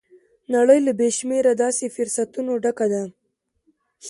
[0.53, 3.03] نړۍ له بې شمېره داسې فرصتونو ډکه ده.